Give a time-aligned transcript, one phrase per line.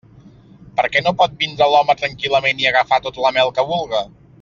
[0.79, 4.07] Per què no pot vindre l'home tranquil·lament i agafar tota la mel que vulga?